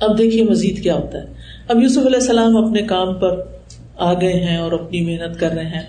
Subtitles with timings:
[0.00, 1.26] اب دیکھیے مزید کیا ہوتا ہے۔
[1.68, 3.42] اب یوسف علیہ السلام اپنے کام پر
[3.96, 5.82] آ گئے ہیں اور اپنی محنت کر رہے ہیں۔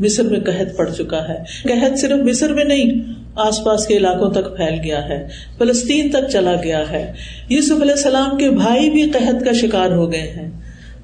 [0.00, 4.30] مصر میں قحط پڑ چکا ہے۔ قحط صرف مصر میں نہیں، آس پاس کے علاقوں
[4.30, 7.12] تک پھیل گیا ہے۔ فلسطین تک چلا گیا ہے۔
[7.48, 10.50] یوسف علیہ السلام کے بھائی بھی قحط کا شکار ہو گئے ہیں۔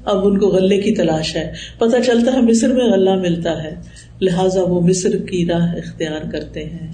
[0.05, 3.75] اب ان کو غلے کی تلاش ہے۔ پتا چلتا ہے مصر میں غلہ ملتا ہے۔
[4.21, 6.93] لہٰذا وہ مصر کی راہ اختیار کرتے ہیں۔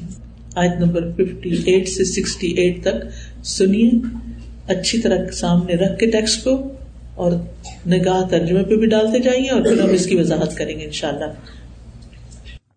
[0.54, 3.06] آج نمبر ففٹی ایٹ سے سکسٹی ایٹ تک
[3.44, 3.90] سنیے۔
[4.70, 6.54] اچھی طرح سامنے رکھ کے ٹیکسٹ کو
[7.14, 7.32] اور
[7.86, 10.96] نگاہ ترجمے پہ بھی ڈالتے جائیے اور پھر ہم اس کی وضاحت کریں گے ان
[11.00, 11.58] شاء اللہ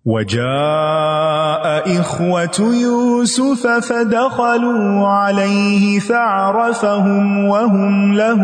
[0.06, 1.66] وجاء
[2.00, 8.42] إخوة يوسف فدخلوا عليه فعرفهم وهم له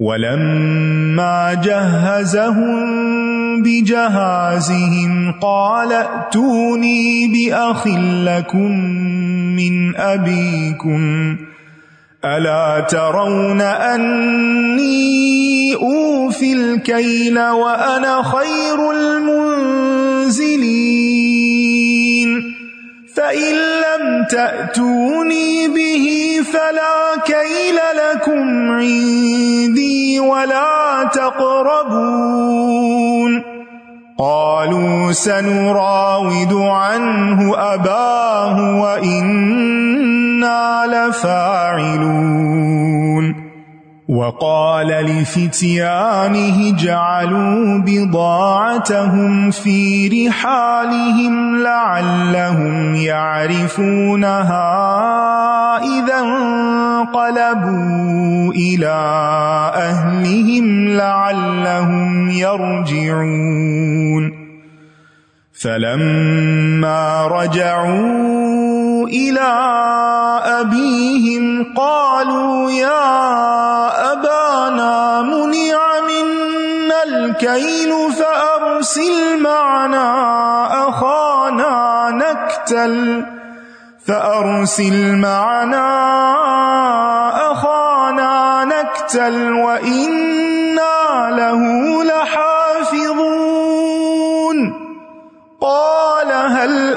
[0.00, 3.09] ولما جهزهم
[3.62, 7.86] بجهازهم قال ائتوني بأخ
[8.26, 8.70] لكم
[9.56, 11.36] من أبيكم
[12.24, 15.00] ألا ترون أني
[15.74, 20.70] أوفي الكيل وأنا خير المنزلين
[23.14, 32.70] فإن لم تأتوني به فلا كيل لكم عندي ولا تقربون
[34.20, 42.60] قالوا سنراود عنه أباه وإنا لفاعلون
[44.10, 54.66] وقال لفتيانه جعلوا بضاعتهم في رحالهم لعلهم يعرفونها
[55.78, 57.70] إذا انقلبوا
[58.52, 58.98] إلى
[59.74, 63.60] أهلهم لعلهم يرجعون
[65.62, 68.39] فلما رجعوا
[69.12, 69.50] إلى
[70.60, 80.08] أبيهم قالوا يا أبانا منع منا الكيل فأرسل معنا
[80.88, 83.24] أخانا نكتل
[84.06, 85.90] فأرسل معنا
[87.52, 91.60] أخانا نكتل وإنا له
[92.04, 93.50] لحافظون
[95.60, 96.96] قال هل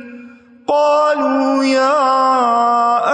[0.67, 2.01] قالوا يا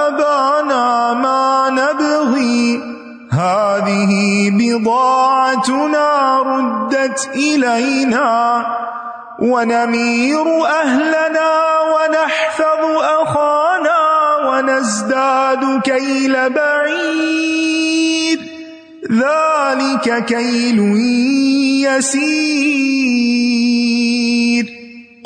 [0.07, 2.97] أبانا ما نبغي؟
[3.31, 8.65] هذه بضاعتنا ردت إلينا
[9.39, 12.81] ونمير أهلنا ونحفظ
[13.21, 13.99] أخانا
[14.47, 18.39] ونزداد كيل بعيد
[19.11, 20.79] ذلك كيل
[21.85, 23.76] يسير.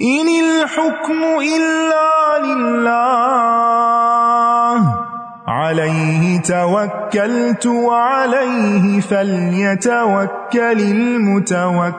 [0.00, 1.22] إن الحكم
[1.56, 2.96] إلا لله
[5.48, 11.96] عليه توكلت وعليه فليتوكل المتوكلون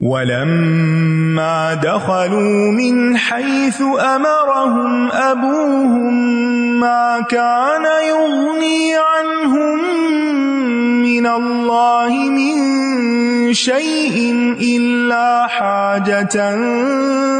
[0.00, 3.82] ولما دخلوا من حيث
[4.14, 6.14] أمرهم أبوهم
[6.80, 9.78] ما كان يغني عنهم
[11.02, 12.77] من الله من
[13.52, 16.56] شيء إلا حاجة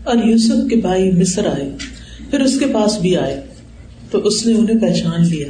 [0.04, 1.78] اور یوسف کے بھائی مصر آئے،
[2.32, 3.55] پھر اس کے پاس بھی آئے۔
[4.16, 5.48] تو اس نے انہیں پہچان لیا۔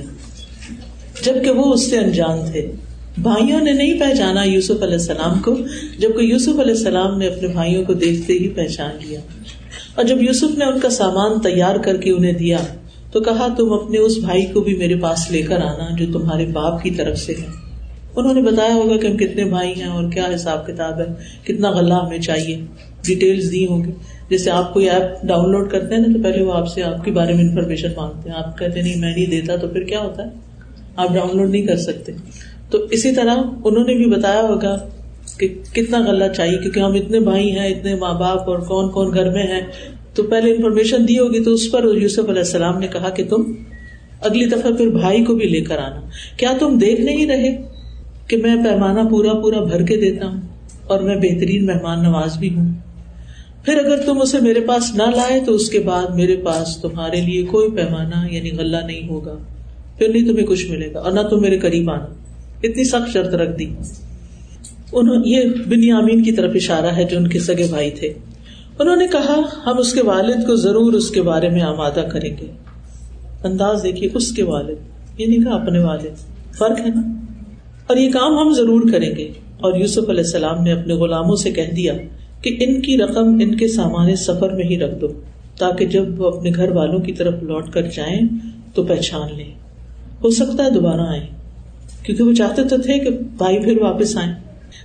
[1.24, 2.72] جبکہ وہ اس سے انجان تھے۔
[3.18, 5.58] بھائیوں نے نہیں پہچانا یوسف علیہ السلام کو،
[6.00, 9.20] جبکہ یوسف علیہ السلام نے اپنے بھائیوں کو دیکھتے ہی پہچان لیا۔
[9.96, 12.58] اور جب یوسف نے ان کا سامان تیار کر کے انہیں دیا،
[13.12, 16.46] تو کہا، تم اپنے اس بھائی کو بھی میرے پاس لے کر آنا جو تمہارے
[16.46, 17.48] باپ کی طرف سے ہے۔
[18.16, 21.06] انہوں نے بتایا ہوگا کہ ہم کتنے بھائی ہیں اور کیا حساب کتاب ہے،
[21.44, 22.62] کتنا غلہ ہمیں چاہیے۔
[23.06, 23.92] ڈیٹیلس دی ہوں گی۔
[24.30, 27.06] جیسے آپ کوئی ایپ ڈاؤن لوڈ کرتے ہیں نا تو پہلے وہ آپ سے آپ
[27.06, 30.00] کے بارے میں انفارمیشن مانگتے ہیں۔ آپ کہتے نہیں میں نہیں دیتا تو پھر کیا
[30.00, 30.30] ہوتا ہے؟
[30.96, 32.12] آپ ڈاؤن لوڈ نہیں کر سکتے۔
[32.70, 33.36] تو اسی طرح
[33.66, 34.78] انہوں نے بھی بتایا ہوگا
[35.40, 39.14] کہ کتنا غلہ چاہیے کیونکہ ہم اتنے بھائی ہیں، اتنے ماں باپ اور کون کون
[39.14, 39.62] گھر میں ہیں۔
[40.14, 43.54] تو پہلے انفارمیشن دی ہوگی تو اس پر یوسف علیہ السلام نے کہا کہ تم
[44.22, 46.02] اگلی دفعہ پھر بھائی کو بھی لے کر آنا۔
[46.38, 47.58] کیا تم دیکھ نہیں رہے
[48.28, 50.42] کہ میں پیمانہ پورا پورا بھر کے دیتا ہوں
[50.88, 52.68] اور میں بہترین مہمان نواز بھی ہوں؟
[53.66, 57.22] پھر اگر تم اسے میرے پاس نہ لائے تو اس کے بعد میرے پاس تمہارے
[57.22, 59.38] لیے کوئی پیمانہ یعنی غلہ نہیں ہوگا۔
[59.98, 62.06] پھر نہیں تمہیں کچھ ملے گا اور نہ تم میرے قریب آنا۔
[62.64, 63.66] اتنی سخت شرط رکھ دی۔
[64.92, 68.14] انہوں یہ بنیامین کی طرف اشارہ ہے جو ان کے سگے بھائی تھے۔
[68.80, 72.36] انہوں نے کہا، ہم اس کے والد کو ضرور اس کے بارے میں آمادہ کریں
[72.42, 72.46] گے۔
[73.44, 74.76] انداز دیکھیے، اس کے والد،
[75.18, 76.16] یہ نہیں کہا اپنے والد۔
[76.54, 77.02] فرق ہے نا؟
[77.88, 79.28] اور یہ کام ہم ضرور کریں گے۔
[79.58, 81.94] اور یوسف علیہ السلام نے اپنے غلاموں سے کہہ دیا
[82.46, 85.08] کہ ان کی رقم ان کے سامان سفر میں ہی رکھ دو،
[85.60, 88.22] تاکہ جب وہ اپنے گھر والوں کی طرف لوٹ کر جائیں
[88.74, 89.52] تو پہچان لیں۔
[90.24, 91.26] ہو سکتا ہے دوبارہ آئیں،
[92.04, 94.34] کیونکہ وہ چاہتے تو تھے کہ بھائی پھر واپس آئیں۔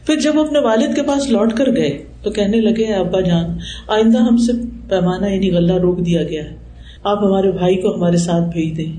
[0.07, 3.51] پھر جب اپنے والد کے پاس لوٹ کر گئے تو کہنے لگے ابا جان،
[3.89, 4.53] آئندہ ہم سے
[4.89, 6.57] پیمانہ یعنی غلہ روک دیا گیا ہے۔
[7.05, 8.93] آپ ہمارے بھائی کو ہمارے ساتھ بھیج دیں،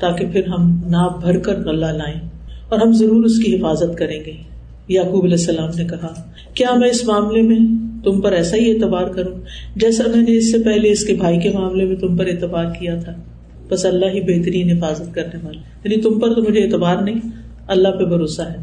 [0.00, 2.20] تاکہ پھر ہم ناپ بھر کر غلہ لائیں
[2.68, 4.32] اور ہم ضرور اس کی حفاظت کریں گے۔
[4.88, 6.14] یعقوب علیہ السلام نے کہا،
[6.54, 7.58] کیا میں اس معاملے میں
[8.06, 9.40] تم پر ایسا ہی اعتبار کروں۔
[9.76, 12.64] جیسا میں نے اس سے پہلے اس کے بھائی کے معاملے میں تم پر اعتبار
[12.64, 13.12] کیا تھا،
[13.68, 17.20] بس اللہ ہی بہترین حفاظت کرنے والا۔ یعنی تم پر تو مجھے اعتبار نہیں،
[17.66, 18.56] اللہ پہ بھروسہ ہے۔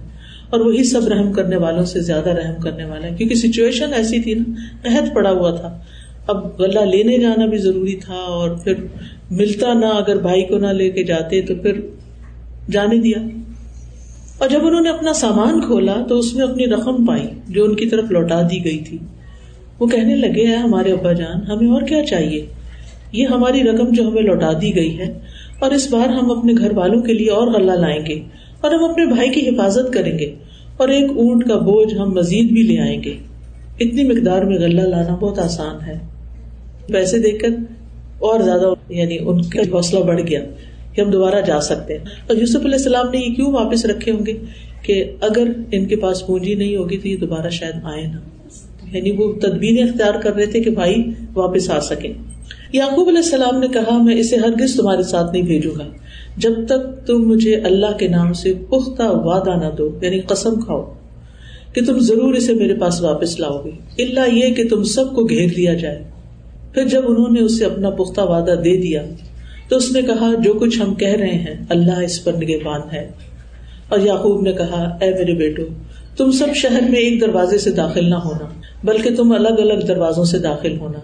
[0.50, 4.20] اور وہی سب رحم کرنے والوں سے زیادہ رحم کرنے والا ہے۔ کیونکہ سچویشن ایسی
[4.20, 4.44] تھی نا،
[4.86, 5.80] عہد پڑا ہوا تھا۔
[6.28, 8.74] اب غلہ لینے جانا بھی ضروری تھا اور پھر
[9.32, 11.80] ملتا نہ، اگر بھائی کو نہ لے کے جاتے تو پھر
[12.72, 13.28] جانے دیا۔
[14.38, 17.76] اور جب انہوں نے اپنا سامان کھولا تو اس میں اپنی رقم پائی جو ان
[17.76, 18.98] کی طرف لوٹا دی گئی تھی۔
[19.84, 22.46] وہ کہنے لگے ہیں ہمارے ابا جان، ہمیں اور کیا چاہیے؟
[23.12, 25.20] یہ ہماری رقم جو ہمیں لوٹا دی گئی ہے۔
[25.60, 28.20] اور اس بار ہم اپنے گھر والوں کے لیے اور غلہ لائیں گے،
[28.62, 30.36] اور ہم اپنے بھائی کی حفاظت کریں گے،
[30.78, 33.18] اور ایک اونٹ کا بوجھ ہم مزید بھی لے آئیں گے۔
[33.80, 36.00] اتنی مقدار میں غلہ لانا بہت آسان ہے۔
[36.88, 37.50] پیسے دیکھ کر
[38.20, 40.42] اور زیادہ یعنی ان کا حوصلہ بڑھ گیا
[40.94, 44.12] کہ ہم دوبارہ جا سکتے ہیں۔ اور یوسف علیہ السلام نے یہ کیوں واپس رکھے
[44.12, 44.34] ہوں گے
[44.82, 48.20] کہ اگر ان کے پاس پونجی نہیں ہوگی تو یہ دوبارہ شاید آئے نا
[48.94, 51.04] یعنی وہ تدبیر اختیار کر رہے تھے کہ بھائی
[51.34, 52.14] واپس آ سکے
[52.74, 55.88] یعقوب علیہ السلام نے کہا، میں اسے ہرگز تمہارے ساتھ نہیں بھیجوں گا۔
[56.38, 60.94] جب تک تم مجھے اللہ کے نام سے پختہ وعدہ نہ دو یعنی قسم کھاؤ،
[61.74, 65.26] کہ تم ضرور اسے میرے پاس واپس لاؤ گے۔ اللہ یہ کہ تم سب کو
[65.26, 66.04] گھیر لیا جائے۔
[66.74, 69.06] پھر جب انہوں نے اسے اپنا پختہ وعدہ دے دیا،
[69.70, 72.82] تو اس نے کہا، جو کچھ ہم کہہ رہے ہیں، اللہ اس پر نگے بان
[72.94, 73.12] ہے۔
[73.90, 75.64] اور یعقوب نے کہا، اے میرے بیٹو
[76.18, 78.46] تم سب شہر میں ایک دروازے سے داخل نہ ہونا،
[78.84, 81.00] بلکہ تم الگ الگ دروازوں سے داخل ہونا۔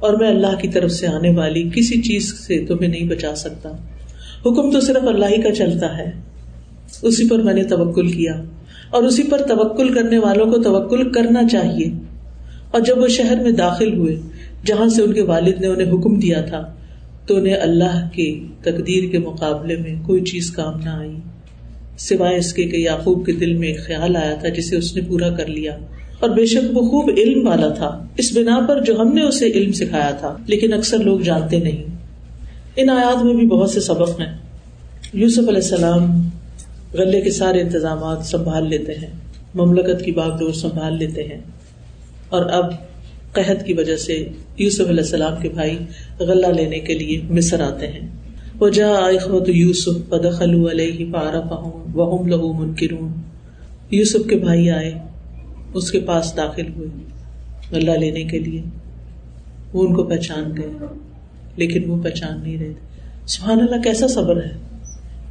[0.00, 3.68] اور میں اللہ کی طرف سے آنے والی کسی چیز سے تمہیں نہیں بچا سکتا۔
[4.46, 6.10] حکم تو صرف اللہ ہی کا چلتا ہے۔
[7.02, 8.42] اسی پر میں نے توکل کیا۔
[8.90, 11.92] اور اسی پر توکل کرنے والوں کو توکل کرنا چاہیے۔
[12.70, 14.20] اور جب وہ شہر میں داخل ہوئے،
[14.66, 16.74] جہاں سے ان کے والد نے انہیں حکم دیا تھا،
[17.26, 21.16] تو انہیں اللہ کی تقدیر کے مقابلے میں کوئی چیز کام نہ آئی۔
[22.08, 25.02] سوائے اس کے کہ یعقوب کے دل میں ایک خیال آیا تھا جسے اس نے
[25.02, 25.76] پورا کر لیا۔
[26.20, 29.46] اور بے شک وہ خوب علم والا تھا۔ اس بنا پر جو ہم نے اسے
[29.46, 31.82] علم سکھایا تھا، لیکن اکثر لوگ جانتے نہیں۔
[32.76, 34.38] ان آیات میں بھی بہت سے سبق ہیں۔
[35.12, 36.28] یوسف علیہ السلام
[36.92, 39.10] غلے کے سارے انتظامات سنبھال لیتے ہیں۔
[39.54, 41.40] مملکت کی باغ ڈور سنبھال لیتے ہیں۔
[42.28, 42.72] اور اب
[43.32, 44.28] قحط کی وجہ سے
[44.58, 45.78] یوسف علیہ السلام کے بھائی
[46.18, 48.21] غلہ لینے کے لیے مصر آتے ہیں۔
[48.62, 49.16] وہ جا آئے
[49.48, 53.12] یوسف بدخل علیہ پارا پہن وہ لہو منکرون
[53.90, 54.92] یوسف کے بھائی آئے،
[55.74, 56.88] اس کے پاس داخل ہوئے،
[57.70, 58.62] غلہ لینے کے لیے۔
[59.72, 60.86] وہ ان کو پہچان گئے،
[61.56, 62.72] لیکن وہ پہچان نہیں رہے
[63.26, 64.52] سبحان اللہ، کیسا صبر ہے؟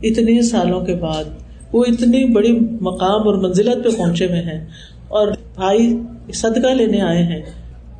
[0.03, 1.23] اتنے سالوں کے بعد
[1.73, 4.65] وہ اتنی بڑی مقام اور منزلت پہ پہنچے ہوئے ہیں
[5.07, 5.99] اور بھائی
[6.33, 7.41] صدقہ لینے آئے ہیں۔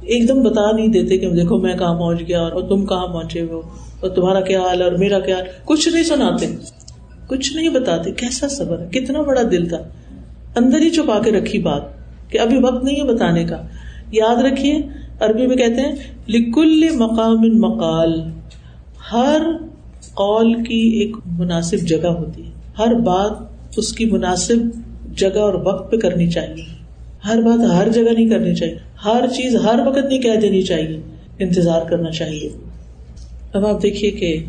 [0.01, 3.41] ایک دم بتا نہیں دیتے کہ دیکھو میں کہاں پہنچ گیا اور تم کہاں پہنچے
[3.41, 3.61] ہو۔
[4.01, 6.47] اور تمہارا کیا حال اور میرا کیا حال کچھ نہیں سناتے۔
[7.27, 9.77] کچھ نہیں بتاتے۔ کیسا صبر ہے؟ کتنا بڑا دل تھا۔
[10.55, 11.81] اندر ہی چھپا کے رکھی بات
[12.29, 13.57] کہ ابھی وقت نہیں ہے بتانے کا۔
[14.11, 14.81] یاد رکھیے،
[15.19, 15.95] عربی میں کہتے ہیں،
[16.27, 18.21] لکل مقام مقال۔
[19.13, 19.41] ہر
[20.13, 23.31] قول کی ایک مناسب جگہ ہوتی ہے۔ ہر بات
[23.77, 24.55] اس کی مناسب
[25.17, 26.65] جگہ اور وقت پہ کرنی چاہیے۔
[27.27, 31.01] ہر بات ہر جگہ نہیں کرنی چاہیے۔ ہر چیز ہر وقت نہیں کہہ دینی چاہیے۔
[31.39, 32.49] انتظار کرنا چاہیے۔
[33.53, 34.43] اب آپ دیکھیے کہ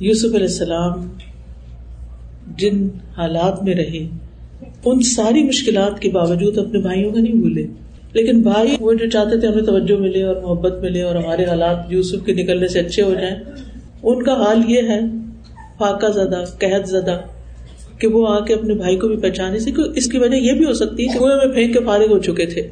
[0.00, 1.08] یوسف علیہ السلام
[2.56, 4.06] جن حالات میں رہے،
[4.84, 7.66] ان ساری مشکلات کے باوجود اپنے بھائیوں کا نہیں بھولے۔
[8.12, 11.76] لیکن بھائی وہ جو چاہتے تھے ہمیں توجہ ملے اور محبت ملے اور ہمارے حالات
[11.88, 13.36] یوسف کے نکلنے سے اچھے ہو جائیں،
[14.02, 15.00] ان کا حال یہ ہے،
[15.78, 17.20] فاقہ زدہ، قحط زدہ،
[17.98, 20.64] کہ وہ آ کے اپنے بھائی کو بھی پہچانے سے اس کی وجہ یہ بھی
[20.64, 22.68] ہو سکتی ہے کہ کنویں میں پھینک کے فارغ ہو چکے تھے۔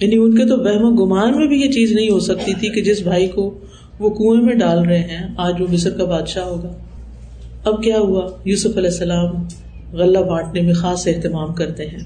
[0.00, 2.68] یعنی ان کے تو بہم و گمان میں بھی یہ چیز نہیں ہو سکتی تھی
[2.68, 3.58] کہ جس بھائی کو
[4.02, 6.72] وہ کنویں میں ڈال رہے ہیں، آج وہ مصر کا بادشاہ ہوگا۔
[7.64, 9.30] اب کیا ہوا؟ یوسف علیہ السلام
[9.92, 11.98] غلہ بانٹنے میں خاص اہتمام کرتے ہیں۔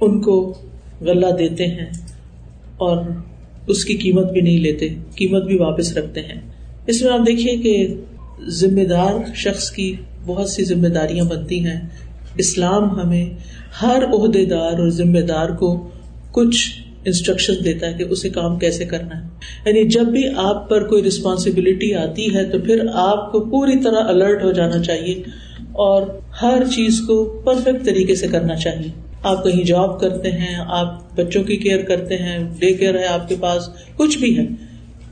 [0.00, 0.54] ان کو
[1.00, 1.90] غلہ دیتے ہیں
[2.76, 3.04] اور
[3.66, 6.40] اس کی قیمت بھی نہیں لیتے، قیمت بھی واپس رکھتے ہیں۔
[6.86, 7.94] اس میں آپ دیکھیے کہ
[8.48, 9.96] ذمہ دار شخص کی
[10.26, 11.80] بہت سی ذمہ داریاں بنتی ہیں۔
[12.36, 13.26] اسلام ہمیں
[13.82, 15.88] ہر عہدے دار اور ذمہ دار کو
[16.32, 19.28] کچھ انسٹرکشن دیتا ہے کہ اسے کام کیسے کرنا ہے۔
[19.66, 24.04] یعنی جب بھی آپ پر کوئی ریسپانسبلٹی آتی ہے تو پھر آپ کو پوری طرح
[24.04, 25.14] الرٹ ہو جانا چاہیے
[25.60, 26.02] اور
[26.42, 31.44] ہر چیز کو پرفیکٹ طریقے سے کرنا چاہیے۔ آپ کہیں جاب کرتے ہیں، آپ بچوں
[31.44, 33.62] کی کیئر کرتے ہیں ڈے کیئر ہے آپ کے پاس،
[33.96, 34.46] کچھ بھی ہے۔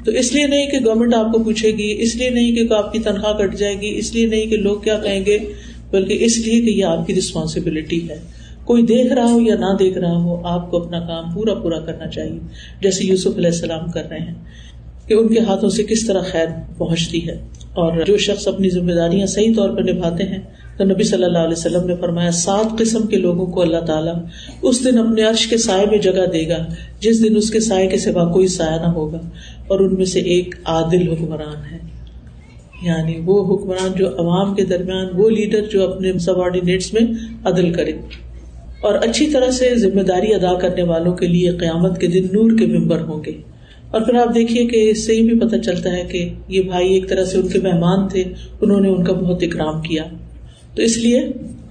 [0.04, 2.92] تو اس لیے نہیں کہ گورنمنٹ آپ کو پوچھے گی، اس لیے نہیں کہ آپ
[2.92, 5.38] کی تنخواہ کٹ جائے گی، اس لیے نہیں کہ لوگ کیا کہیں گے،
[5.90, 8.33] بلکہ اس لیے کہ یہ آپ کی ریسپانسبلٹی ہے۔
[8.64, 11.80] کوئی دیکھ رہا ہو یا نہ دیکھ رہا ہو، آپ کو اپنا کام پورا پورا
[11.80, 12.38] کرنا چاہیے۔
[12.83, 14.35] جیسے یوسف علیہ السلام کر رہے ہیں
[15.06, 16.47] کہ ان کے ہاتھوں سے کس طرح خیر
[16.78, 17.35] پہنچتی ہے۔
[17.73, 20.38] اور جو شخص اپنی ذمہ داریاں صحیح طور پر نبھاتے ہیں،
[20.78, 24.14] تو نبی صلی اللہ علیہ وسلم نے فرمایا، سات قسم کے لوگوں کو اللہ تعالیٰ
[24.62, 26.66] اس دن اپنے عرش کے سائے میں جگہ دے گا،
[27.00, 29.18] جس دن اس کے سائے کے سوا کوئی سایہ نہ ہوگا۔
[29.66, 31.78] اور ان میں سے ایک عادل حکمران ہے۔
[32.83, 37.02] یعنی وہ حکمران جو عوام کے درمیان، وہ لیڈر جو اپنے سب آرڈینیٹس میں
[37.44, 37.92] عدل کرے۔
[38.84, 42.58] اور اچھی طرح سے ذمہ داری ادا کرنے والوں کے لیے قیامت کے دن نور
[42.58, 43.32] کے ممبر ہوں گے۔
[43.90, 46.94] اور پھر آپ دیکھیے کہ اس سے ہی بھی پتہ چلتا ہے کہ یہ بھائی
[46.94, 48.24] ایک طرح سے ان کے مہمان تھے،
[48.60, 50.02] انہوں نے ان کا بہت اکرام کیا۔
[50.74, 51.20] تو اس لیے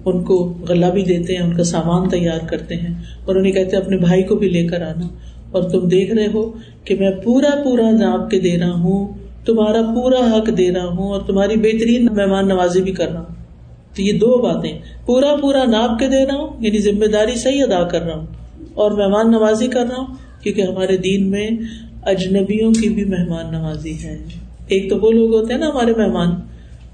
[0.06, 2.94] ان کو غلہ بھی دیتے ہیں، ان کا سامان تیار کرتے ہیں
[3.26, 5.08] اور انہیں کہتے ہیں، اپنے بھائی کو بھی لے کر آنا۔
[5.52, 6.52] اور تم دیکھ رہے ہو
[6.86, 9.08] کہ میں پورا پورا ناپ کے دے رہا ہوں،
[9.46, 13.33] تمہارا پورا حق دے رہا ہوں اور تمہاری بہترین مہمان نوازی بھی کر رہا ہوں۔
[13.96, 17.64] تو یہ دو باتیں پورا پورا ناپ کے دے رہا ہوں یعنی ذمہ داری صحیح
[17.64, 18.26] ادا کر رہا ہوں
[18.74, 21.50] اور مہمان نوازی کر رہا ہوں، کیونکہ ہمارے دین میں
[22.04, 24.24] اجنبیوں کی بھی مہمان نوازی ہے۔
[24.68, 26.30] ایک تو وہ لوگ ہوتے ہیں نا ہمارے مہمان،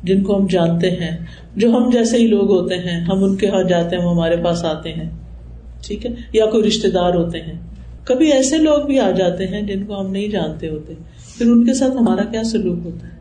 [0.03, 1.17] جن کو ہم جانتے ہیں،
[1.55, 4.35] جو ہم جیسے ہی لوگ ہوتے ہیں، ہم ان کے ہاں جاتے ہیں، وہ ہمارے
[4.35, 5.09] پاس آتے ہیں،
[5.83, 7.53] ٹھیک ہے؟ یا کوئی رشتے دار ہوتے ہیں۔
[8.03, 10.93] کبھی ایسے لوگ بھی آ جاتے ہیں جن کو ہم نہیں جانتے ہوتے۔
[11.37, 13.11] پھر ان کے ساتھ ہمارا کیا سلوک ہوتا ہے؟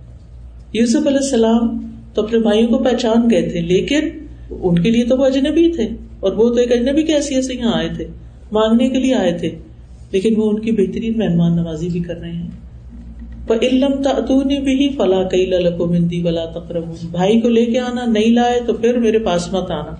[0.73, 4.09] یوسف علیہ السلام تو اپنے بھائیوں کو پہچان گئے تھے، لیکن
[4.51, 5.89] ان کے لیے تو وہ اجنبی تھے،
[6.21, 8.07] اور وہ تو ایک اجنبی کی حیثیت سے یہاں آئے تھے،
[8.53, 9.51] مانگنے کے لیے آئے تھے،
[10.13, 12.49] لیکن وہ ان کی بہترین مہمان نوازی بھی کر رہے ہیں۔
[13.63, 18.33] علم تعتونی بھی فلا کئی للکو مندی ولا تقرب بھائی کو لے کے آنا، نہیں
[18.33, 19.95] لائے تو پھر میرے پاس مت آنا۔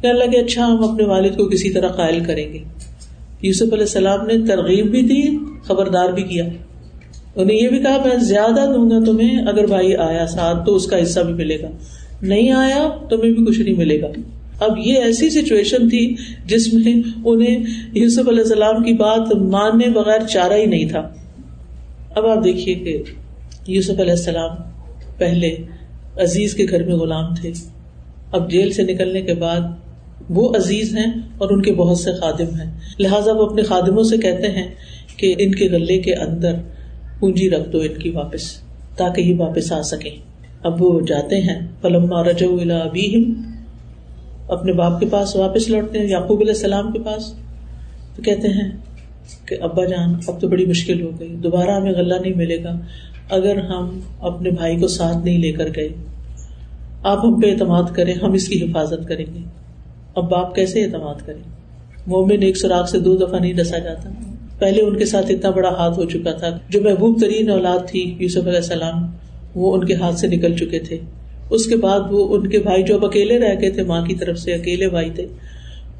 [0.00, 2.58] کہنے لگے اچھا ہم اپنے والد کو کسی طرح قائل کریں گے۔
[3.42, 5.22] یوسف علیہ السلام نے ترغیب بھی دی،
[5.64, 6.44] خبردار بھی کیا۔
[7.36, 10.86] انہیں یہ بھی کہا، میں زیادہ دوں گا تمہیں اگر بھائی آیا ساتھ تو اس
[10.86, 11.68] کا حصہ بھی ملے گا۔
[12.22, 14.06] نہیں آیا تمہیں بھی کچھ نہیں ملے گا۔
[14.60, 16.14] اب یہ ایسی سچویشن تھی
[16.46, 16.92] جس میں
[17.24, 21.08] انہیں یوسف علیہ السلام کی بات ماننے بغیر چارہ ہی نہیں تھا۔
[22.14, 23.02] اب آپ دیکھیے کہ
[23.66, 24.50] یوسف علیہ السلام
[25.18, 25.56] پہلے
[26.22, 27.52] عزیز کے گھر میں غلام تھے۔
[28.32, 29.60] اب جیل سے نکلنے کے بعد
[30.28, 34.16] وہ عزیز ہیں اور ان کے بہت سے خادم ہیں۔ لہٰذا وہ اپنے خادموں سے
[34.16, 34.68] کہتے ہیں
[35.16, 36.52] کہ ان کے گلے کے اندر
[37.20, 38.42] پونجی رکھ دو ان کی واپس،
[38.96, 40.10] تاکہ ہی واپس آ سکیں۔
[40.62, 43.34] اب وہ جاتے ہیں۔ فلما رجو ابھی
[44.48, 47.34] اپنے باپ کے پاس واپس لوٹتے ہیں، یعقوب علیہ السلام کے پاس۔
[48.16, 48.70] تو کہتے ہیں
[49.46, 52.78] کہ، ابا جان، اب تو بڑی مشکل ہو گئی، دوبارہ ہمیں غلہ نہیں ملے گا۔
[53.30, 55.88] اگر ہم اپنے بھائی کو ساتھ نہیں لے کر گئے،
[57.02, 59.40] آپ ہم پہ اعتماد کریں، ہم اس کی حفاظت کریں گے۔
[60.14, 61.38] اب باپ کیسے اعتماد کرے
[62.06, 64.25] مومن ایک سوراخ سے دو دفعہ نہیں ڈسا جاتا۔
[64.58, 68.16] پہلے ان کے ساتھ اتنا بڑا ہاتھ ہو چکا تھا جو محبوب ترین اولاد تھی
[68.18, 69.06] یوسف علیہ السلام،
[69.54, 70.98] وہ ان کے ہاتھ سے نکل چکے تھے۔
[71.50, 74.14] اس کے بعد وہ ان کے بھائی جو اب اکیلے رہ گئے تھے، ماں کی
[74.14, 75.26] طرف سے اکیلے بھائی تھے،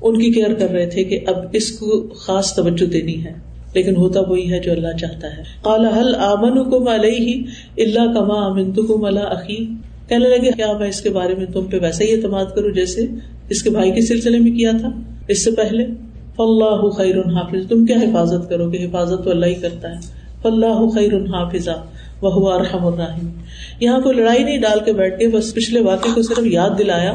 [0.02, 3.32] ان کی کیئر کر رہے تھے کہ اب اس کو خاص توجہ دینی ہے۔
[3.74, 7.42] لیکن ہوتا وہی ہے جو اللہ چاہتا ہے۔ کالا حل آمن کم علیہ
[7.78, 9.66] اللہ کما امن کم اللہ عقی
[10.08, 13.00] کہنے لگے، کیا میں اس کے بارے میں تم پہ ویسا ہی اعتماد کروں جیسے
[13.48, 14.88] اس کے بھائی کے سلسلے میں کیا تھا؟
[15.28, 15.86] اس سے پہلے۔
[16.36, 19.96] فلاح خیر حافظ۔ تم کیا حفاظت کرو گے؟ حفاظت تو اللہ ہی کرتا ہے۔
[20.42, 21.68] فلاح خیر حافظ
[22.22, 23.30] وہ ارحم الرحیم۔
[23.80, 27.12] یہاں کوئی لڑائی نہیں ڈال کے بیٹھ کے بس پچھلے واقعے کو صرف یاد دلایا۔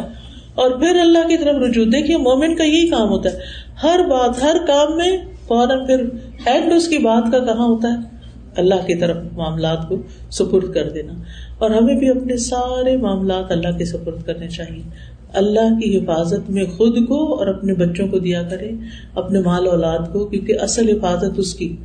[0.56, 3.38] اور پھر اللہ کی طرف رجوع۔ دیکھیے، مومن کا یہی کام ہوتا ہے۔
[3.84, 6.06] ہر بات، ہر کام میں فوراً پھر
[6.46, 8.22] اینڈ اس کی بات کا کہاں ہوتا ہے؟
[8.58, 9.96] اللہ کی طرف معاملات کو
[10.32, 11.14] سپرد کر دینا۔
[11.60, 14.84] اور ہمیں بھی اپنے سارے معاملات اللہ کے سپرد کرنے چاہیے۔
[15.34, 18.72] اللہ کی حفاظت میں خود کو اور اپنے بچوں کو دیا کرے،
[19.16, 21.76] اپنے مال اولاد کو، کیونکہ اصل حفاظت اس کی۔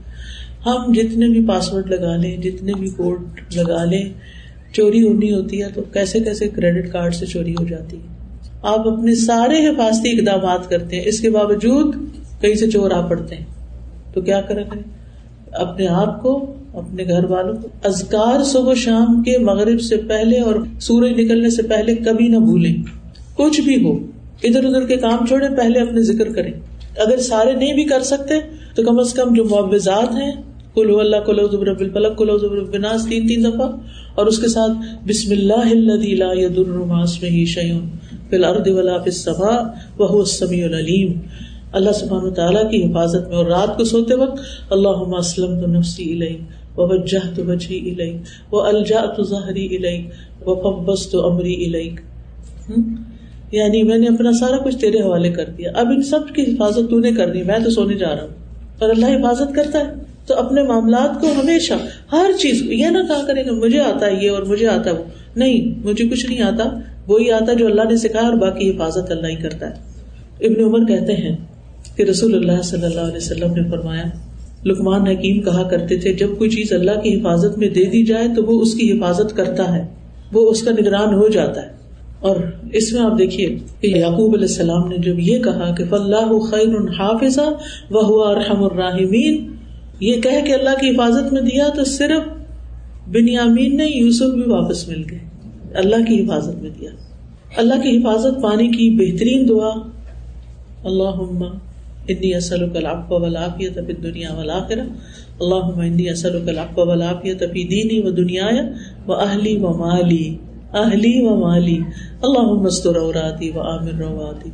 [0.66, 3.22] ہم جتنے بھی پاسورڈ لگا لیں، جتنے بھی کوڈ
[3.56, 4.04] لگا لیں،
[4.72, 8.06] چوری ہونی ہوتی ہے تو کیسے کیسے کریڈٹ کارڈ سے چوری ہو جاتی ہے۔
[8.62, 11.94] آپ اپنے سارے حفاظتی اقدامات کرتے ہیں، اس کے باوجود
[12.40, 13.44] کہیں سے چور آ پڑتے ہیں۔
[14.14, 14.80] تو کیا کریں گے؟
[15.52, 20.54] اپنے آپ کو، اپنے گھر والوں کو۔ ازکار صبح شام کے مغرب سے پہلے اور
[20.80, 23.05] سورج نکلنے سے پہلے کبھی نہ بھولیں۔
[23.38, 23.92] کچھ بھی ہو،
[24.44, 26.52] ادھر ادھر کے کام چھوڑے پہلے اپنے ذکر کریں۔
[27.04, 28.34] اگر سارے نہیں بھی کر سکتے،
[28.74, 30.32] تو کم از کم جو معوضات ہیں
[30.74, 33.68] کل اللہ کلو زبر الفلق کلو زبر البناس تین تین دفعہ،
[34.14, 34.72] اور اس کے ساتھ
[35.06, 37.76] بسم اللہ الذی لا يضر مع اسمه شيء
[38.30, 39.56] في الارض ولا في السماء
[39.98, 41.10] وهو السميع العليم
[41.72, 46.06] اللہ سبحانہ تعالیٰ کی حفاظت میں اور رات کو سوتے وقت اللہ اسلم تو نفسی
[46.12, 46.36] علئی
[46.76, 48.12] و وجہ تو وجہ علئی
[48.50, 49.66] و الجا امری
[51.66, 51.88] علئی
[53.52, 56.90] یعنی میں نے اپنا سارا کچھ تیرے حوالے کر دیا۔ اب ان سب کی حفاظت
[56.90, 58.34] تو نے کرنی، میں تو سونے جا رہا ہوں۔
[58.78, 61.74] اور اللہ حفاظت کرتا ہے۔ تو اپنے معاملات کو ہمیشہ
[62.12, 64.94] ہر چیز یہ نہ کہا کرے گا مجھے آتا ہے یہ اور مجھے آتا ہے
[64.94, 65.04] وہ۔
[65.36, 66.64] نہیں، مجھے کچھ نہیں آتا۔
[67.06, 69.74] وہی آتا جو اللہ نے سکھایا اور باقی حفاظت اللہ ہی کرتا ہے۔
[70.46, 71.36] ابن عمر کہتے ہیں
[71.96, 74.02] کہ رسول اللہ صلی اللہ علیہ وسلم نے فرمایا
[74.64, 78.28] لکمان حکیم کہا کرتے تھے، جب کوئی چیز اللہ کی حفاظت میں دے دی جائے
[78.36, 79.86] تو وہ اس کی حفاظت کرتا ہے۔
[80.32, 81.75] وہ اس کا نگران ہو جاتا ہے۔
[82.20, 82.36] اور
[82.72, 86.90] اس میں آپ دیکھیے کہ یعقوب علیہ السلام نے جب یہ کہا کہ فلاح خیر
[87.00, 87.38] حافظ
[87.90, 89.52] وہ ارحم الراحمین،
[90.00, 92.28] یہ کہہ کے اللہ کی حفاظت میں دیا تو صرف
[93.08, 95.18] بنیامین نے، یوسف بھی واپس مل گئے۔
[95.74, 96.90] اللہ کی حفاظت میں دیا۔
[97.56, 99.70] اللہ کی حفاظت پانے کی بہترین دعا
[100.84, 101.44] اللہ
[102.08, 104.58] انی اصل و کلاف ولافیت اب دنیا والا
[105.40, 108.48] اللہ انی اصل و کلاف ولافیت ابھی دینی و دنیا
[109.06, 110.36] و اہلی و مالی۔
[110.72, 111.78] اہلی و مالی
[112.22, 114.50] اللہ مستر اوراتی و عامر رواتی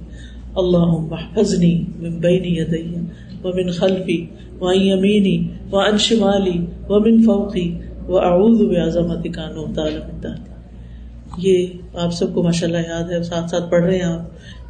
[0.56, 2.94] اللہ حضنی من بین یدی
[3.44, 4.26] و من خلفی
[4.60, 9.98] و یمینی و ان شمالی و من فوقی و اعوذ بعظمت کانو تعالی
[11.38, 14.20] یہ آپ سب کو ماشاء اللہ یاد ہے، ساتھ ساتھ پڑھ رہے ہیں آپ۔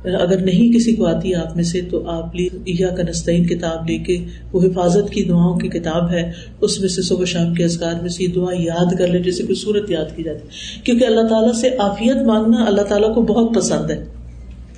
[0.04, 2.36] اگر نہیں کسی کو آتی آپ میں سے تو آپ
[2.66, 6.88] یا کا نستعین کتاب لے کے وہ حفاظت کی دعاؤں کی کتاب ہے، اس میں
[6.88, 9.90] سے صبح شام کے اذکار میں سے یہ دعا یاد کر لیں جیسے کوئی صورت
[9.90, 13.90] یاد کی جاتی۔ ہے کیونکہ اللہ تعالیٰ سے عافیت مانگنا اللہ تعالیٰ کو بہت پسند
[13.90, 14.04] ہے۔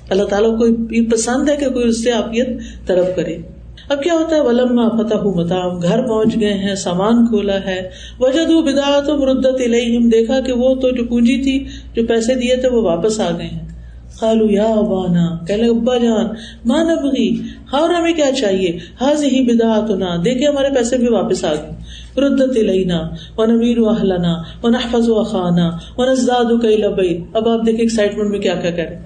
[0.09, 2.49] اللہ تعالیٰ کو یہ پسند ہے کہ کوئی اس سے عافیت
[2.85, 3.37] طرف کرے۔
[3.89, 8.51] اب کیا ہوتا ہے؟ ولما فتح متام گھر پہنچ گئے ہیں، سامان کھولا ہے۔ وجد
[8.65, 12.67] بدا تو مردت الہم دیکھا کہ وہ تو جو پونجی تھی، جو پیسے دیے تھے،
[12.67, 13.64] وہ واپس آ گئے ہیں۔
[14.19, 16.27] خالو یا ابانا کہلے ابا جان
[16.65, 17.29] ماں نبغی؟
[17.73, 21.43] ہاں، اور ہمیں کیا چاہیے؟ حاض ہی بدا تو نہ دیکھے ہمارے پیسے بھی واپس
[21.45, 21.73] آ گئے۔
[22.17, 22.99] ردت لینا
[23.37, 28.29] و نویر و اہلنا و نحفظ و خانہ و کئی لبئی اب آپ دیکھیں ایکسائٹمنٹ
[28.31, 28.97] میں کیا کیا کریں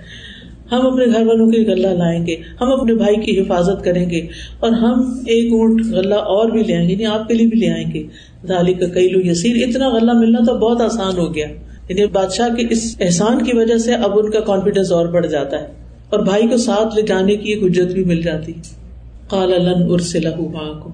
[0.71, 4.19] ہم اپنے گھر والوں کے غلہ لائیں گے، ہم اپنے بھائی کی حفاظت کریں گے،
[4.59, 7.57] اور ہم ایک اونٹ غلہ اور بھی لے آئیں گے یعنی آپ کے لیے بھی
[7.57, 8.03] لے آئیں گے۔
[8.49, 11.47] دالی کا کئی لو یسیر، اتنا غلہ ملنا تو بہت آسان ہو گیا۔
[11.89, 15.61] یعنی بادشاہ کے اس احسان کی وجہ سے اب ان کا کانفیڈینس اور بڑھ جاتا
[15.61, 15.67] ہے
[16.09, 18.53] اور بھائی کو ساتھ لے جانے کی ایک اجت بھی مل جاتی
[19.27, 20.91] کالا لن ارس لہو کو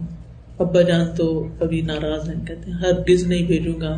[0.60, 3.97] ابا جان تو کبھی ناراض ہیں، کہتے ہیں ہر گز نہیں بھیجوں گا۔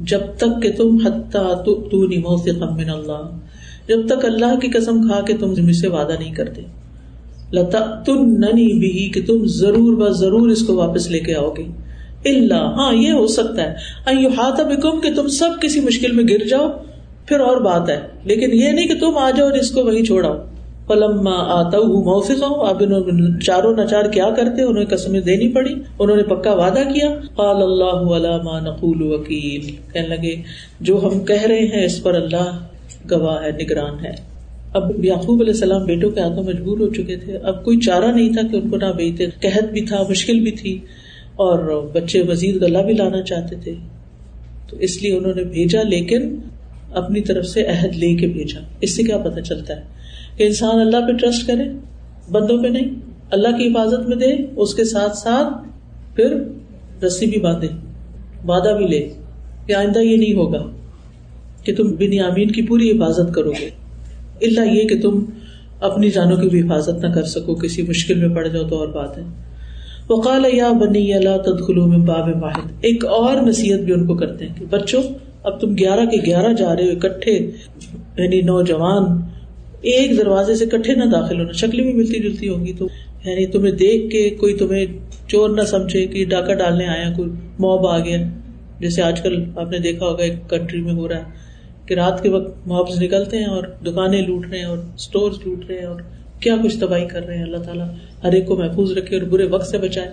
[0.00, 3.30] جب تک کہ تم حتیٰ تو نیمو سے من اللہ،
[3.88, 6.62] جب تک اللہ کی قسم کھا کے تم مجھ سے وعدہ نہیں کرتے۔
[7.52, 11.50] لتا تم ننی بھی کہ تم ضرور ب ضرور اس کو واپس لے کے آؤ
[11.50, 11.62] گے۔
[12.24, 13.74] اللہ ہاں یہ ہو سکتا ہے۔
[14.26, 16.68] ہاتھ بکم، کہ تم سب کسی مشکل میں گر جاؤ،
[17.26, 20.04] پھر اور بات ہے۔ لیکن یہ نہیں کہ تم آ جاؤ اور اس کو وہیں
[20.04, 20.36] چھوڑاؤ۔
[20.86, 25.74] پلما آتا ہوں موفق ہوں اب انہوں چاروں نچار کیا کرتے انہیں قسمیں دینی پڑی،
[25.98, 30.42] انہوں نے پکا وعدہ کیا۔ قال اللہ علامہ نقول وکیل۔ کہنے لگے،
[30.80, 32.58] جو ہم کہہ رہے ہیں، اس پر اللہ
[33.10, 34.10] گواہ ہے، نگران ہے۔
[34.74, 38.32] اب یعقوب علیہ السلام بیٹوں کے ہاتھوں مجبور ہو چکے تھے۔ اب کوئی چارہ نہیں
[38.32, 40.78] تھا کہ ان کو نہ بیچتے قحط بھی تھا، مشکل بھی تھی۔
[41.40, 43.74] اور بچے مزید گلا بھی لانا چاہتے تھے۔
[44.68, 46.36] تو اس لیے انہوں نے بھیجا، لیکن
[46.94, 49.82] اپنی طرف سے عہد لے کے بھیجا۔ اس سے کیا پتا چلتا ہے
[50.36, 51.64] کہ انسان اللہ پہ ٹرسٹ کرے،
[52.30, 52.94] بندوں پہ نہیں،
[53.30, 55.68] اللہ کی حفاظت میں دے، اس کے ساتھ ساتھ
[56.16, 56.36] پھر
[57.04, 57.68] رسی بھی باندھے،
[58.46, 59.08] وعدہ بھی لے
[59.66, 60.66] کہ آئندہ یہ نہیں ہوگا
[61.64, 63.70] کہ تم بن یامین کی پوری حفاظت کرو گے۔
[64.42, 65.24] اللہ یہ کہ تم
[65.80, 68.88] اپنی جانوں کی بھی حفاظت نہ کر سکو، کسی مشکل میں پڑ جاؤ تو اور
[68.88, 69.22] بات ہے۔
[70.10, 74.46] وقال یا بنی اللہ تدخلو میں باب واحد۔ ایک اور نصیحت بھی ان کو کرتے
[74.46, 75.02] ہیں کہ بچوں،
[75.42, 77.32] اب تم گیارہ کے گیارہ جا رہے ہو، اکٹھے
[78.16, 79.04] یعنی نوجوان،
[79.82, 82.88] ایک دروازے سے کٹھے نہ داخل ہونا، شکلیں بھی ملتی جلتی ہوں گی تو
[83.24, 84.86] یعنی تمہیں دیکھ کے کوئی تمہیں
[85.28, 88.18] چور نہ سمجھے کہ ڈاکہ ڈالنے آیا، کوئی موب آ گیا۔
[88.80, 91.48] جیسے آج کل آپ نے دیکھا ہوگا، ایک کنٹری میں ہو رہا ہے
[91.86, 95.64] کہ رات کے وقت موبز نکلتے ہیں اور دکانیں لوٹ رہے ہیں اور اسٹور لوٹ
[95.68, 96.00] رہے ہیں اور
[96.40, 97.86] کیا کچھ تباہی کر رہے ہیں؟ اللہ تعالیٰ
[98.24, 100.08] ہر ایک کو محفوظ رکھے اور برے وقت سے بچائے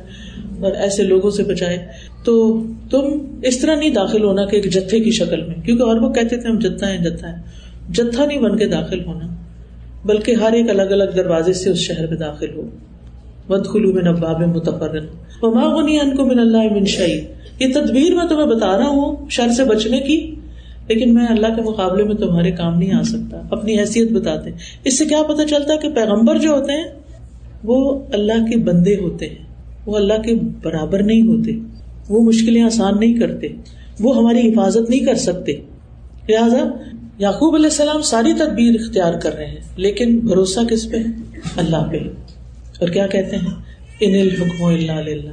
[0.60, 1.88] اور ایسے لوگوں سے بچائے۔
[2.26, 3.04] تو تم
[3.44, 6.38] اس طرح نہیں داخل ہونا کہ ایک جتھے کی شکل میں، کیونکہ اور وہ کہتے
[6.38, 7.42] تھے ہم جتھا ہے جتھا ہے
[7.94, 9.28] جتھا نہیں بن کے داخل ہونا،
[10.06, 12.62] بلکہ ہر ایک الگ الگ دروازے سے اس شہر میں داخل ہو۔
[13.50, 15.06] مد خلو میں نباب متفرن
[15.42, 17.24] وما غنی ان کو من اللہ من شعیب
[17.60, 20.36] یہ تدبیر میں تمہیں بتا رہا ہوں شر سے بچنے کی۔
[20.88, 24.50] لیکن میں اللہ کے مقابلے میں تمہارے کام نہیں آ سکتا، اپنی حیثیت بتاتے
[24.84, 26.86] اس سے کیا پتا چلتا ہے کہ پیغمبر جو ہوتے ہیں،
[27.64, 29.48] وہ اللہ کے بندے ہوتے ہیں۔
[29.86, 31.52] وہ اللہ کے برابر نہیں ہوتے۔
[32.10, 33.48] وہ مشکلیں آسان نہیں کرتے۔
[34.00, 35.52] وہ ہماری حفاظت نہیں کر سکتے۔
[36.30, 36.58] لہٰذا
[37.18, 41.04] یعقوب علیہ السلام ساری تدبیر اختیار کر رہے ہیں، لیکن بھروسہ کس پہ؟ ہے
[41.56, 41.98] اللہ پہ۔
[42.80, 43.52] اور کیا کہتے ہیں؟
[44.00, 45.32] ان الحکم اللہ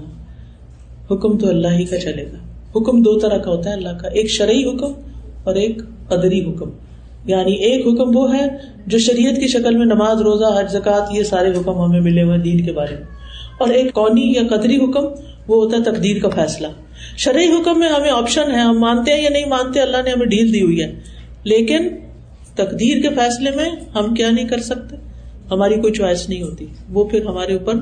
[1.11, 2.37] حکم تو اللہ ہی کا چلے گا۔
[2.77, 4.93] حکم دو طرح کا ہوتا ہے، اللہ کا۔ ایک شرعی حکم
[5.45, 5.79] اور ایک
[6.09, 6.71] قدری حکم۔
[7.25, 8.47] یعنی ایک حکم وہ ہے
[8.87, 12.39] جو شریعت کی شکل میں نماز، روزہ، حج زکات یہ سارے حکم ہمیں ملے ہوئے
[12.39, 13.03] دین کے بارے میں۔
[13.59, 15.05] اور ایک قونی یا قدری حکم
[15.49, 16.67] وہ ہوتا ہے تقدیر کا فیصلہ۔
[17.17, 20.27] شرعی حکم میں ہمیں آپشن ہے، ہم مانتے ہیں یا نہیں مانتے، اللہ نے ہمیں
[20.27, 20.95] ڈیل دی ہوئی ہے۔
[21.45, 21.89] لیکن
[22.55, 24.97] تقدیر کے فیصلے میں ہم کیا نہیں کر سکتے؟
[25.51, 27.73] ہماری کوئی چوائس نہیں ہوتی۔ وہ پھر ہمارے اوپر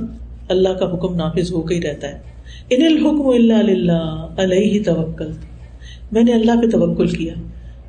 [0.48, 2.20] اللہ کا حکم نافذ ہو کے ہی رہتا ہے۔
[2.70, 5.28] ان الحکم اللہ علیہ توکل
[6.12, 7.34] میں نے اللہ پہ توکل کیا۔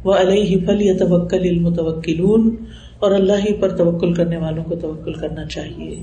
[0.03, 2.55] وہ علیہ فل یا توکل المتوکلون
[2.99, 5.95] اور اللہ ہی پر توکل کرنے والوں کو توکل کرنا چاہیے۔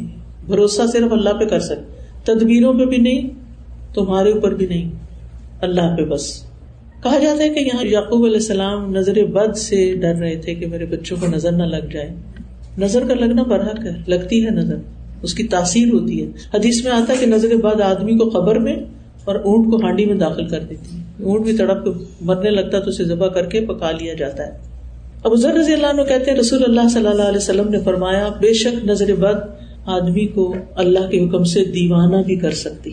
[0.46, 3.28] بھروسہ صرف اللہ پہ کر سکتے، تدبیروں پہ بھی نہیں،
[3.94, 4.90] تمہارے اوپر بھی نہیں،
[5.60, 6.42] اللہ پہ بس۔
[7.02, 10.66] کہا جاتا ہے کہ یہاں یعقوب علیہ السلام نظر بد سے ڈر رہے تھے کہ
[10.66, 12.10] میرے بچوں کو نظر نہ لگ جائے۔
[12.78, 14.76] نظر کا لگنا برحق ہے، لگتی ہے نظر،
[15.22, 18.58] اس کی تاثیر ہوتی ہے۔ حدیث میں آتا ہے کہ نظر بد آدمی کو قبر
[18.58, 18.76] میں
[19.24, 21.88] اور اونٹ کو ہانڈی میں داخل کر دیتی ہے۔ اونٹ بھی تڑپ
[22.20, 24.52] مرنے لگتا تو اسے ذبح کر کے پکا لیا جاتا ہے۔
[25.24, 28.28] اب ذر رضی اللہ عنہ کہتے ہیں، رسول اللہ صلی اللہ علیہ وسلم نے فرمایا،
[28.40, 32.90] بے شک نظر بد آدمی کو اللہ کے حکم سے دیوانہ بھی کر سکتی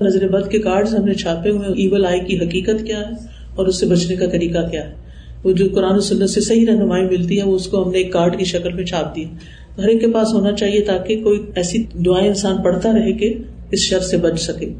[0.00, 3.14] نظر بد کے کارڈ ہم نے چھاپے ہوئے ایول آئی کی حقیقت کیا ہے
[3.54, 4.94] اور اس سے بچنے کا طریقہ کیا ہے۔
[5.44, 7.98] وہ جو قرآن و سنت سے صحیح رہنمائی ملتی ہے، وہ اس کو ہم نے
[7.98, 9.24] ایک کارڈ کی شکل میں چھاپ دی
[9.78, 13.34] ہر ایک کے پاس ہونا چاہیے تاکہ کوئی ایسی دعائیں انسان پڑھتا رہے کہ
[13.70, 14.72] اس شر سے بچ سکے۔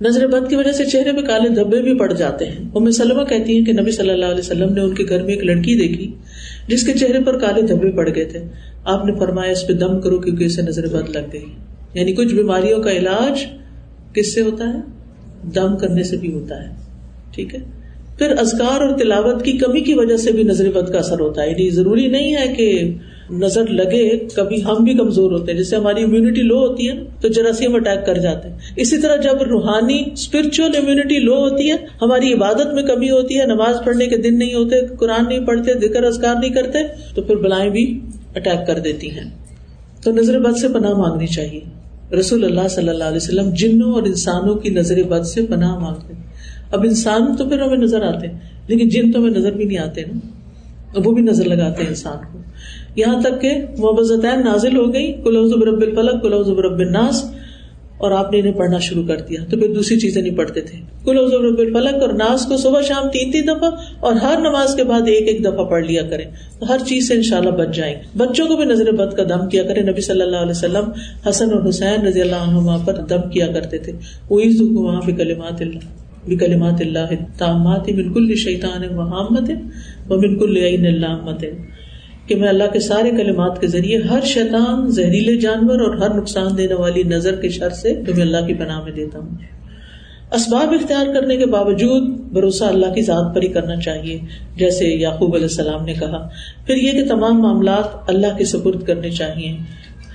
[0.00, 3.22] نظر بد کی وجہ سے چہرے پہ کالے دھبے بھی پڑ جاتے ہیں۔ ام سلمہ
[3.22, 5.76] کہتی ہیں کہ نبی صلی اللہ علیہ وسلم نے ان کے گھر میں ایک لڑکی
[5.76, 6.12] دیکھی،
[6.68, 8.38] جس کے چہرے پر کالے دھبے پڑ گئے تھے۔
[8.84, 11.44] آپ نے فرمایا، اس پہ دم کرو کیونکہ اسے نظر بد لگ گئی۔
[11.94, 13.46] یعنی کچھ بیماریوں کا علاج
[14.12, 14.78] کس سے ہوتا ہے؟
[15.54, 16.74] دم کرنے سے بھی ہوتا ہے۔
[17.34, 17.60] ٹھیک ہے؟
[18.18, 21.42] پھر ازکار اور تلاوت کی کمی کی وجہ سے بھی نظر بد کا اثر ہوتا
[21.42, 22.94] ہے۔ یعنی ضروری نہیں ہے کہ
[23.30, 27.28] نظر لگے، کبھی ہم بھی کمزور ہوتے ہیں۔ جیسے ہماری امیونٹی لو ہوتی ہے تو
[27.28, 32.32] جراثیم اٹیک کر جاتے ہیں۔ اسی طرح جب روحانی اسپرچل امیونٹی لو ہوتی ہے، ہماری
[32.32, 36.04] عبادت میں کمی ہوتی ہے، نماز پڑھنے کے دن نہیں ہوتے، قرآن نہیں پڑھتے، ذکر
[36.04, 36.78] ازکار نہیں کرتے،
[37.14, 38.00] تو پھر بلائیں بھی
[38.36, 39.30] اٹیک کر دیتی ہیں۔
[40.04, 41.60] تو نظر بد سے پناہ مانگنی چاہیے۔
[42.14, 46.14] رسول اللہ صلی اللہ علیہ وسلم جنوں اور انسانوں کی نظر بد سے پناہ مانگتے
[46.72, 49.78] اب انسان تو پھر ہمیں نظر آتے ہیں، لیکن جن تو ہمیں نظر بھی نہیں
[49.78, 52.38] آتے نا، وہ بھی نظر لگاتے ہیں انسان کو۔
[52.96, 57.24] یہاں تک کہ محبت نازل ہو گئی کلوز رب الفلق کلوز رب الناس،
[57.98, 60.78] اور آپ نے انہیں پڑھنا شروع کر دیا۔ تو پھر دوسری چیزیں نہیں پڑھتے تھے۔
[61.04, 63.70] کلوز رب الفلق اور ناس کو صبح شام تین تین دفعہ
[64.00, 66.24] اور ہر نماز کے بعد ایک ایک دفعہ پڑھ لیا کریں۔
[66.60, 69.24] تو ہر چیز سے ان شاء اللہ بچ جائیں۔ بچوں کو بھی نظر بد کا
[69.24, 70.90] دم کیا کرے نبی صلی اللہ علیہ وسلم،
[71.28, 73.92] حسن اور حسین رضی اللہ عنہ پر دم کیا کرتے تھے۔
[74.30, 79.50] وہی وہاں پہ کلمات اللہ بکلمات اللہ تامات بالکل شیطان وحامت
[80.10, 81.44] و بالکل علامت
[82.28, 86.58] کہ میں اللہ کے سارے کلمات کے ذریعے ہر شیطان، زہریلے جانور اور ہر نقصان
[86.58, 89.36] دینے والی نظر کے شر سے تمہیں اللہ کی پناہ میں دیتا ہوں۔
[90.32, 94.18] اسباب اختیار کرنے کے باوجود بھروسہ اللہ کی ذات پر ہی کرنا چاہیے،
[94.56, 96.28] جیسے یعقوب علیہ السلام نے کہا۔
[96.66, 99.56] پھر یہ کہ تمام معاملات اللہ کے سپرد کرنے چاہیے۔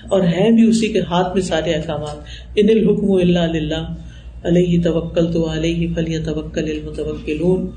[0.10, 2.18] اور ہے بھی اسی کے ہاتھ میں سارے احکامات۔
[2.56, 3.96] ان الحکم اللہ
[4.44, 7.68] علیہ توکل تو علیہ فلی توکل المتوکلون۔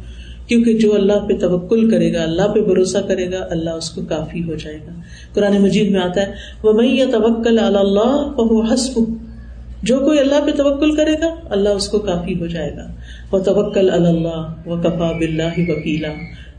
[0.46, 4.00] کیونکہ جو اللہ پہ توکل کرے گا، اللہ پہ بھروسہ کرے گا، اللہ اس کو
[4.09, 5.00] کافی ہو جائے گا۔
[5.35, 6.32] قرآن مجید میں آتا ہے
[6.62, 9.00] وہ میں توکل اللہ حسب
[9.82, 12.87] جو کوئی اللہ پہ توکل کرے گا، اللہ اس کو کافی ہو جائے گا۔
[13.32, 16.09] وہ توکل اللہ و کفا بلّہ وکیلا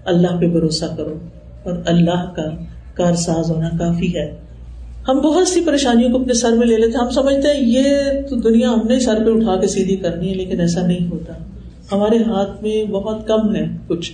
[0.06, 1.15] اللہ پہ بھروسہ کرو
[1.63, 2.50] اور اللہ کا
[2.93, 4.36] کار ساز ہونا کافی ہے۔
[5.08, 7.86] ہم بہت سی پریشانیوں کو اپنے سر میں لے لیتے ہیں۔ ہم سمجھتے ہیں، یہ
[8.30, 11.34] تو دنیا ہم نے سر پہ اٹھا کے سیدھی کرنی ہے، لیکن ایسا نہیں ہوتا۔
[11.91, 14.12] ہمارے ہاتھ میں بہت کم ہے کچھ۔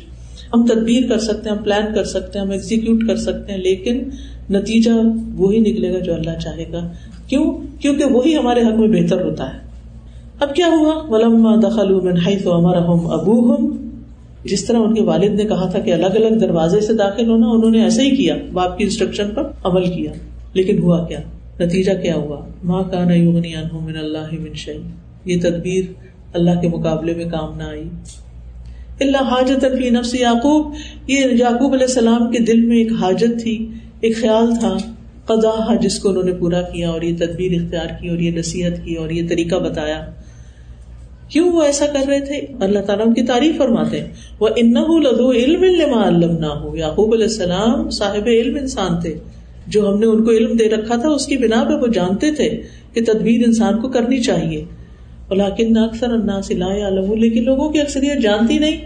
[0.53, 3.59] ہم تدبیر کر سکتے ہیں، ہم پلان کر سکتے ہیں، ہم ایگزیکیوٹ کر سکتے ہیں،
[3.59, 4.03] لیکن
[4.49, 4.91] نتیجہ
[5.35, 6.91] وہی نکلے گا جو اللہ چاہے گا۔
[7.27, 9.59] کیوں؟ کیونکہ وہی ہمارے حق میں بہتر ہوتا ہے۔
[10.39, 11.99] اب کیا ہوا؟ ولما دخل
[12.43, 13.57] تو ہمارا ہوم ابو
[14.45, 17.47] جس طرح ان کے والد نے کہا تھا کہ الگ الگ دروازے سے داخل ہونا،
[17.47, 20.11] انہوں نے ایسے ہی کیا، باپ کی انسٹرکشن پر عمل کیا۔
[20.53, 21.19] لیکن ہوا کیا؟
[21.59, 24.77] نتیجہ کیا ہوا؟ ماں کا نئی من اللہ شعی
[25.25, 26.02] یہ تدبیر
[26.33, 27.83] اللہ کے مقابلے میں کام نہ آئی۔
[28.99, 30.73] اللہ حاجت فی نفس یعقوب۔
[31.07, 33.67] یہ یعقوب علیہ السلام کے دل میں ایک حاجت تھی،
[34.01, 34.77] ایک خیال تھا
[35.25, 38.85] قدا جس کو انہوں نے پورا کیا اور یہ تدبیر اختیار کی اور یہ نصیحت
[38.85, 40.05] کی اور یہ طریقہ بتایا۔
[41.29, 44.05] کیوں وہ ایسا کر رہے تھے؟ اللہ تعالیٰ ان کی تعریف فرماتے
[44.39, 49.17] وہ ان لدو علم علم نہ ہو یعقوب علیہ السلام صاحب علم انسان تھے۔
[49.67, 52.31] جو ہم نے ان کو علم دے رکھا تھا، اس کی بنا پہ وہ جانتے
[52.31, 52.61] تھے
[52.93, 54.65] کہ تدبیر انسان کو کرنی چاہیے۔
[55.31, 58.81] لیکن اکثر عالم لیکن لوگوں کی اکثریت جانتی نہیں۔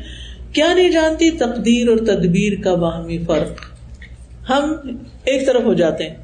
[0.54, 3.66] کیا نہیں جانتی؟ تقدیر اور تدبیر کا باہمی فرق۔
[4.50, 4.76] ہم
[5.26, 6.16] ایک طرف ہو جاتے ہیں،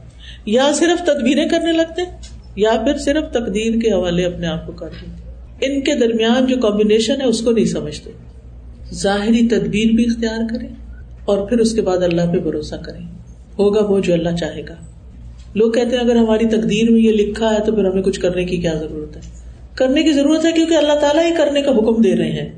[0.45, 2.01] یا صرف تدبیریں کرنے لگتے
[2.55, 5.23] یا پھر صرف تقدیر کے حوالے اپنے آپ کو کر دیتے
[5.65, 8.11] ان کے درمیان جو کمبینیشن ہے، اس کو نہیں سمجھتے۔
[8.93, 10.67] ظاہری تدبیر بھی اختیار کریں
[11.25, 13.05] اور پھر اس کے بعد اللہ پہ بھروسہ کریں۔
[13.59, 14.75] ہوگا وہ جو اللہ چاہے گا۔
[15.55, 18.45] لوگ کہتے ہیں، اگر ہماری تقدیر میں یہ لکھا ہے تو پھر ہمیں کچھ کرنے
[18.45, 19.42] کی کیا ضرورت ہے؟
[19.75, 22.49] کرنے کی ضرورت ہے کیونکہ اللہ تعالیٰ ہی کرنے کا حکم دے رہے ہیں۔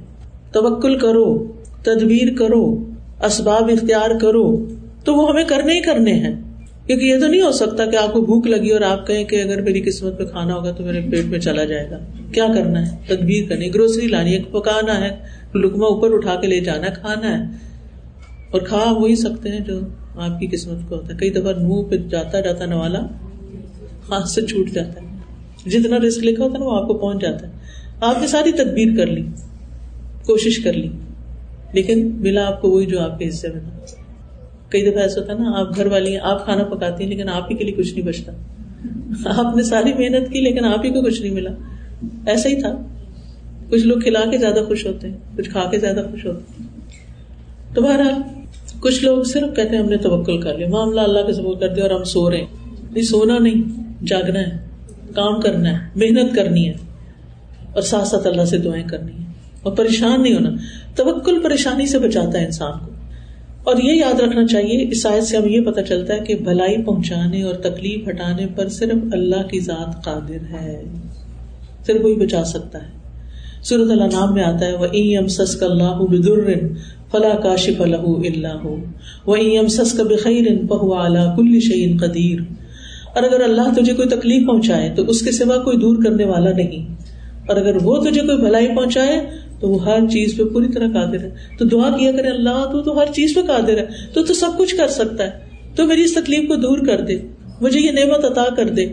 [0.52, 1.52] توکل کرو،
[1.84, 2.90] تدبیر کرو،
[3.24, 4.70] اسباب اختیار کرو،
[5.04, 6.42] تو وہ ہمیں کرنے ہی کرنے ہیں۔
[6.88, 9.42] کیونکہ یہ تو نہیں ہو سکتا کہ آپ کو بھوک لگی اور آپ کہیں کہ
[9.42, 12.00] اگر میری قسمت پہ کھانا ہوگا تو میرے پیٹ میں چلا جائے گا۔
[12.32, 15.10] کیا کرنا ہے؟ تدبیر کرنی، گروسری لانی ہے پکانا ہے
[15.56, 17.44] لکما اوپر اٹھا کے لے جانا ہے کھانا ہے۔
[18.52, 19.80] اور کھا وہی سکتے ہیں جو
[20.16, 23.00] آپ کی قسمت کو ہوتا ہے۔ کئی دفعہ منہ پہ جاتا جاتا نوالا
[24.10, 25.05] ہاتھ سے چھوٹ جاتا ہے۔
[25.66, 27.52] جتنا رسک لکھا ہوتا ہے نا وہ آپ کو پہنچ جاتا ہے۔
[28.02, 29.22] آپ نے ساری تدبیر کر لی،
[30.26, 30.90] کوشش کر لی،
[31.74, 33.70] لیکن ملا آپ کو وہی جو آپ کے حصے میں تھا۔
[34.70, 37.30] کئی دفعہ ایسا ہوتا ہے نا، آپ گھر والی ہیں آپ کھانا پکاتی ہیں لیکن
[37.30, 38.32] آپ ہی کے لیے کچھ نہیں بچتا۔
[39.26, 41.50] آپ نے ساری محنت کی لیکن آپ ہی کو کچھ نہیں ملا۔
[42.26, 42.88] ایسا ہی تھا۔
[43.70, 46.68] کچھ لوگ کھلا کے زیادہ خوش ہوتے ہیں، کچھ کھا کے زیادہ خوش ہوتے ہیں۔
[47.76, 48.22] تو بہرحال،
[48.80, 51.68] کچھ لوگ صرف کہتے ہیں ہم نے توکل کر لیا۔ معاملہ اللہ کے سبر کر
[51.68, 52.46] دیا اور ہم سو رہے ہیں۔
[52.92, 53.64] نہیں، سونا نہیں،
[54.06, 54.65] جاگنا ہے۔
[55.16, 56.74] کام کرنا ہے، محنت کرنی ہے،
[57.74, 59.24] اور ساتھ ساتھ اللہ سے دعائیں کرنی ہے
[59.64, 60.50] اور پریشان نہیں ہونا،
[60.96, 62.92] توکل پریشانی سے بچاتا ہے انسان کو۔
[63.64, 66.84] اور یہ یاد رکھنا چاہیے، اس آیت سے ہمیں یہ پتا چلتا ہے کہ بھلائی
[66.84, 70.84] پہنچانے اور تکلیف ہٹانے پر صرف اللہ کی ذات قادر ہے۔
[71.88, 72.96] صرف وہی بچا سکتا ہے۔
[73.64, 76.52] سورت اللہ نام میں آتا ہے وہ ایم سس اللہ بدر
[77.12, 78.76] فلا کاشف لہ اللہ ہو
[79.26, 82.40] وہ ایم سس کا بخیر پہو اعلیٰ کل شعین قدیر
[83.16, 86.52] اور اگر اللہ تجھے کوئی تکلیف پہنچائے تو اس کے سوا کوئی دور کرنے والا
[86.52, 86.96] نہیں۔
[87.48, 89.20] اور اگر وہ تجھے کوئی بھلائی پہنچائے
[89.60, 92.82] تو وہ ہر چیز پہ پوری طرح قادر ہے۔ تو دعا کیا کرے اللہ تو
[92.82, 95.32] تو ہر چیز پہ قادر ہے۔ تو تو سب کچھ کر سکتا ہے۔
[95.76, 97.18] تو میری اس تکلیف کو دور کر دے۔
[97.62, 98.86] مجھے یہ نعمت عطا کر دے۔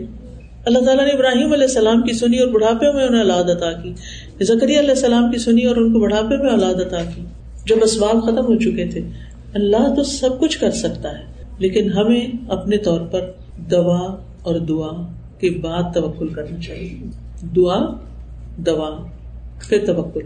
[0.65, 3.93] اللہ تعالیٰ نے ابراہیم علیہ السلام کی سنی اور بڑھاپے میں انہیں اولاد عطا کی۔
[4.41, 7.21] زکری علیہ السلام کی سنی اور ان کو بڑھاپے میں اولاد عطا کی۔
[7.65, 9.01] جب اسباب ختم ہو چکے تھے،
[9.53, 11.23] اللہ تو سب کچھ کر سکتا ہے،
[11.59, 13.21] لیکن ہمیں اپنے طور پر
[13.71, 15.07] دوا اور دعا
[15.39, 16.89] کے بعد توکل کرنا چاہیے۔
[17.55, 17.79] دعا،
[18.57, 19.05] دوا،
[19.69, 20.21] پھر توکل۔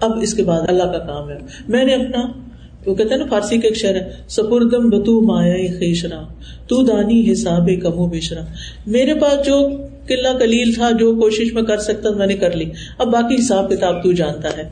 [0.00, 2.32] اب اس کے بعد اللہ کا کام ہے۔ میں نے اپنا،
[2.86, 6.22] وہ کہتے ہیں نا، فارسی کا ایک شعر ہے، سپردم بتو مایا خیشرا
[6.66, 8.40] تو دانی حساب کمو بیشرا
[8.86, 9.68] میرے پاس جو
[10.06, 13.70] قلعہ کلیل تھا، جو کوشش میں کر سکتا میں نے کر لی۔ اب باقی حساب
[13.70, 14.68] کتاب تو جانتا ہے۔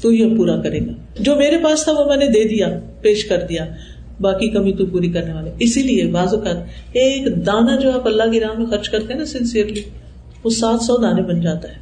[0.00, 3.24] تو یہ پورا کرے گا۔ جو میرے پاس تھا، وہ میں نے دے دیا، پیش
[3.24, 3.66] کر دیا۔
[4.20, 6.56] باقی کمی تو پوری کرنے والے۔ اسی لیے بعض اوقات
[6.92, 9.82] ایک دانا جو آپ اللہ کی راہ میں خرچ کرتے ہیں نا سنسیئرلی
[10.44, 11.74] وہ سات سو دانے بن جاتا ہے۔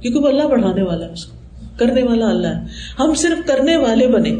[0.00, 1.38] کیونکہ وہ اللہ بڑھانے والا ہے اس کو۔
[1.78, 2.60] کرنے والا اللہ ہے۔
[2.98, 4.36] ہم صرف کرنے والے بنے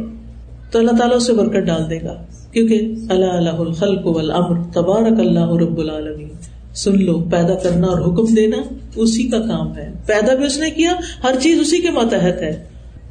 [0.71, 5.53] تو اللہ تعالیٰ اسے برکت ڈال دے گا۔ کیونکہ اللہ اللہ الخلق والامر، تبارک اللہ
[5.53, 6.29] رب العالمین۔
[6.75, 8.57] سن لو، پیدا کرنا اور حکم دینا
[8.97, 10.93] اسی کا کام ہے۔ پیدا بھی اس نے کیا،
[11.25, 12.65] ہر چیز اسی کے ماتحت ہے۔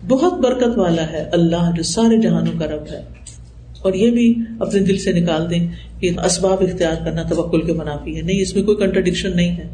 [0.07, 3.01] بہت برکت والا ہے۔ اللہ جو سارے جہانوں کا رب ہے۔
[3.81, 5.67] اور یہ بھی اپنے دل سے نکال دیں
[5.99, 9.67] کہ اسباب اختیار کرنا توکل کے منافی ہے۔ نہیں، اس میں کوئی کنٹرڈکشن نہیں ہے۔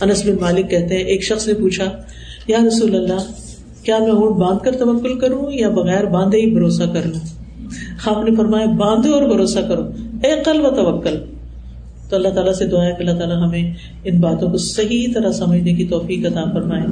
[0.00, 1.84] انس بن مالک کہتے ہیں، ایک شخص نے پوچھا،
[2.46, 3.32] یا رسول اللہ،
[3.82, 7.20] کیا میں اونٹ باندھ کر توکل کروں یا بغیر باندھے ہی بھروسہ کر لوں؟
[8.06, 9.82] آپ نے فرمایا، باندھو اور بھروسہ کرو۔
[10.22, 11.37] اے قلب و توکل۔
[12.08, 15.32] تو اللہ تعالیٰ سے دعا ہے کہ اللہ تعالیٰ ہمیں ان باتوں کو صحیح طرح
[15.32, 16.86] سمجھنے کی توفیق عطا فرمائے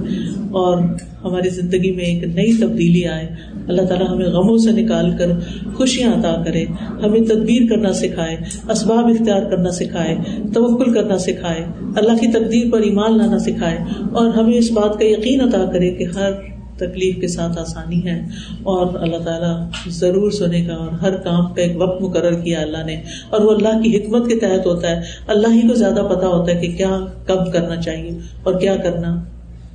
[0.51, 0.79] اور
[1.25, 3.27] ہماری زندگی میں ایک نئی تبدیلی آئے۔
[3.69, 5.27] اللہ تعالیٰ ہمیں غموں سے نکال کر
[5.75, 6.65] خوشیاں عطا کرے،
[7.05, 8.37] ہمیں تدبیر کرنا سکھائے،
[8.71, 10.17] اسباب اختیار کرنا سکھائے،
[10.55, 11.65] توکل کرنا سکھائے،
[11.97, 13.79] اللہ کی تقدیر پر ایمان لانا سکھائے
[14.13, 16.31] اور ہمیں اس بات کا یقین عطا کرے کہ ہر
[16.77, 18.21] تکلیف کے ساتھ آسانی ہے
[18.63, 19.55] اور اللہ تعالیٰ
[19.87, 23.51] ضرور سنے گا اور ہر کام کا ایک وقت مقرر کیا اللہ نے اور وہ
[23.51, 26.77] اللہ کی حکمت کے تحت ہوتا ہے اللہ ہی کو زیادہ پتا ہوتا ہے کہ
[26.77, 29.25] کیا کب کرنا چاہیے اور کیا کرنا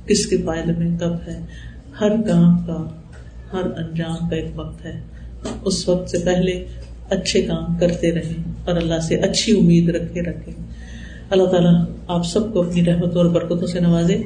[0.06, 1.40] کس کے فائدے میں کب ہے
[2.00, 2.82] ہر کام کا
[3.52, 5.00] ہر انجام کا ایک وقت ہے
[5.64, 6.64] اس وقت سے پہلے
[7.10, 10.52] اچھے کام کرتے رہیں اور اللہ سے اچھی امید رکھے رکھے
[11.30, 11.74] اللہ تعالیٰ
[12.06, 14.22] آپ سب کو اپنی رحمتوں اور برکتوں سے نوازے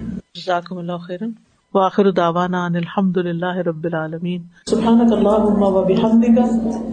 [0.47, 1.31] ذاکم اللہ خیرن۔
[1.77, 4.43] واخر دعوانا ان الحمد للہ رب العالمین.
[4.71, 6.39] سبحانك اللهم وبحمدك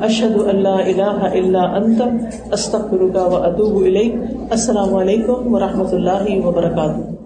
[0.10, 7.23] اشهد ان لا اله الا انت استغفرك واتوب اليك السلام علیکم ورحمۃ اللہ وبرکاتہ.